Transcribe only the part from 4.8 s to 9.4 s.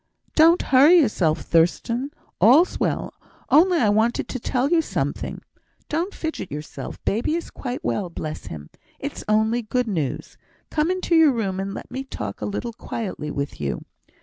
something. Don't fidget yourself baby is quite well, bless him! It's